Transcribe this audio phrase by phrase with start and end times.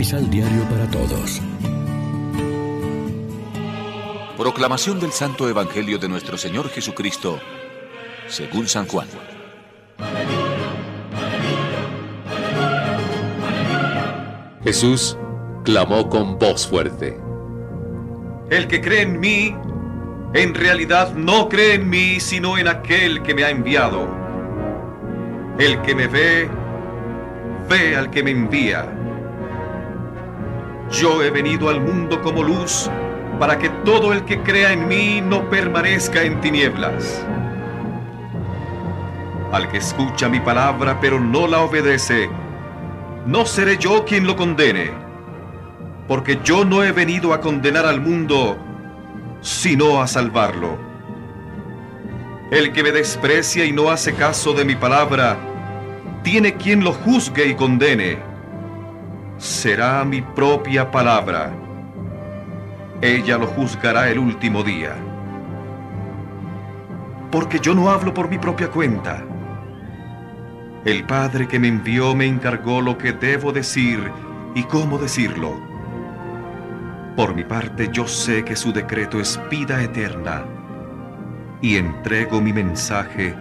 [0.00, 1.42] Misal Diario para Todos.
[4.34, 7.38] Proclamación del Santo Evangelio de nuestro Señor Jesucristo,
[8.26, 9.06] según San Juan.
[14.64, 15.18] Jesús
[15.64, 17.20] clamó con voz fuerte.
[18.48, 19.54] El que cree en mí,
[20.32, 24.08] en realidad no cree en mí, sino en aquel que me ha enviado.
[25.58, 26.48] El que me ve,
[27.68, 28.96] ve al que me envía.
[30.90, 32.90] Yo he venido al mundo como luz
[33.38, 37.24] para que todo el que crea en mí no permanezca en tinieblas.
[39.52, 42.28] Al que escucha mi palabra pero no la obedece,
[43.26, 44.90] no seré yo quien lo condene,
[46.08, 48.58] porque yo no he venido a condenar al mundo,
[49.40, 50.76] sino a salvarlo.
[52.50, 55.36] El que me desprecia y no hace caso de mi palabra,
[56.24, 58.29] tiene quien lo juzgue y condene.
[59.40, 61.50] Será mi propia palabra.
[63.00, 64.94] Ella lo juzgará el último día.
[67.30, 69.24] Porque yo no hablo por mi propia cuenta.
[70.84, 74.12] El Padre que me envió me encargó lo que debo decir
[74.54, 75.58] y cómo decirlo.
[77.16, 80.44] Por mi parte yo sé que su decreto es vida eterna
[81.62, 83.34] y entrego mi mensaje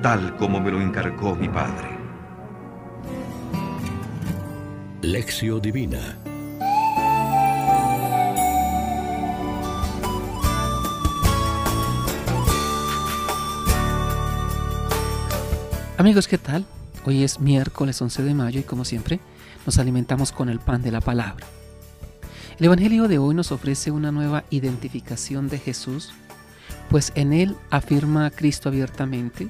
[0.00, 1.97] tal como me lo encargó mi Padre.
[5.02, 6.18] Lección Divina
[15.96, 16.66] Amigos, ¿qué tal?
[17.04, 19.20] Hoy es miércoles 11 de mayo y como siempre
[19.66, 21.46] nos alimentamos con el pan de la palabra.
[22.58, 26.12] El Evangelio de hoy nos ofrece una nueva identificación de Jesús,
[26.90, 29.48] pues en él afirma Cristo abiertamente,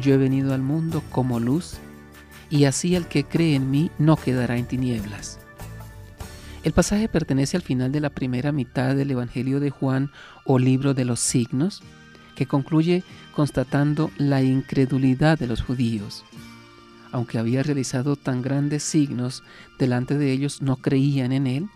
[0.00, 1.76] yo he venido al mundo como luz,
[2.52, 5.40] y así el que cree en mí no quedará en tinieblas.
[6.62, 10.12] El pasaje pertenece al final de la primera mitad del Evangelio de Juan
[10.44, 11.82] o libro de los signos,
[12.36, 13.04] que concluye
[13.34, 16.24] constatando la incredulidad de los judíos.
[17.10, 19.42] Aunque había realizado tan grandes signos
[19.78, 21.68] delante de ellos, no creían en él,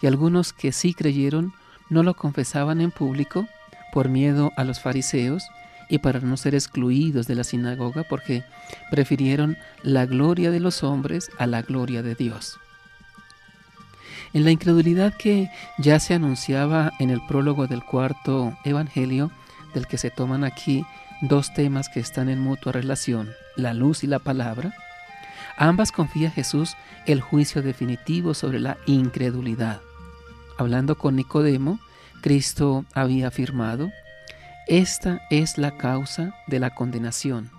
[0.00, 1.52] y algunos que sí creyeron
[1.90, 3.48] no lo confesaban en público
[3.92, 5.42] por miedo a los fariseos
[5.88, 8.44] y para no ser excluidos de la sinagoga porque
[8.90, 12.58] prefirieron la gloria de los hombres a la gloria de Dios.
[14.32, 19.30] En la incredulidad que ya se anunciaba en el prólogo del cuarto Evangelio,
[19.74, 20.84] del que se toman aquí
[21.20, 24.74] dos temas que están en mutua relación, la luz y la palabra,
[25.56, 29.80] ambas confía Jesús el juicio definitivo sobre la incredulidad.
[30.58, 31.78] Hablando con Nicodemo,
[32.20, 33.90] Cristo había afirmado,
[34.66, 37.50] esta es la causa de la condenación,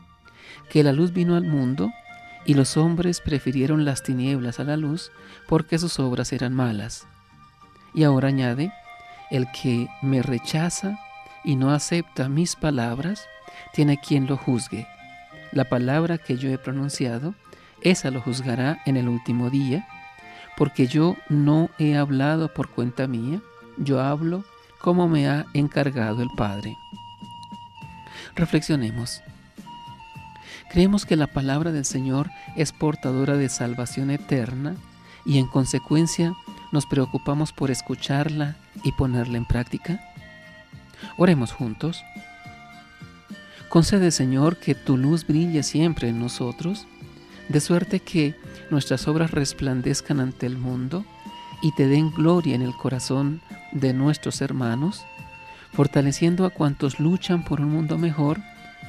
[0.70, 1.92] que la luz vino al mundo
[2.46, 5.12] y los hombres prefirieron las tinieblas a la luz
[5.48, 7.08] porque sus obras eran malas.
[7.94, 8.72] Y ahora añade,
[9.30, 10.98] el que me rechaza
[11.44, 13.26] y no acepta mis palabras,
[13.74, 14.88] tiene quien lo juzgue.
[15.52, 17.36] La palabra que yo he pronunciado,
[17.82, 19.88] esa lo juzgará en el último día,
[20.58, 23.42] porque yo no he hablado por cuenta mía,
[23.78, 24.44] yo hablo
[24.85, 26.78] como me ha encargado el Padre.
[28.35, 29.23] Reflexionemos.
[30.69, 34.75] Creemos que la palabra del Señor es portadora de salvación eterna
[35.25, 36.35] y en consecuencia
[36.72, 40.00] nos preocupamos por escucharla y ponerla en práctica.
[41.18, 42.03] Oremos juntos.
[43.69, 46.85] Concede, Señor, que tu luz brille siempre en nosotros,
[47.50, 48.35] de suerte que
[48.69, 51.07] nuestras obras resplandezcan ante el mundo
[51.62, 55.06] y te den gloria en el corazón de nuestros hermanos,
[55.74, 58.40] fortaleciendo a cuantos luchan por un mundo mejor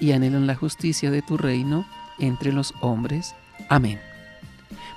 [0.00, 1.86] y anhelan la justicia de tu reino
[2.18, 3.34] entre los hombres.
[3.68, 4.00] Amén.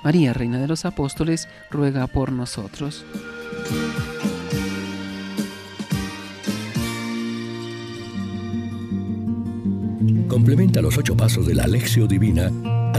[0.02, 3.04] María, Reina de los Apóstoles, ruega por nosotros.
[10.28, 12.50] Complementa los ocho pasos de la Alexio Divina